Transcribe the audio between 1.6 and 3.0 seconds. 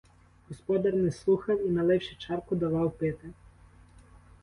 і, наливши чарку, давав